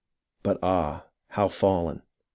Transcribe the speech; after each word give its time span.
But, 0.41 0.57
ah, 0.63 1.05
how 1.27 1.47
fallen! 1.47 2.01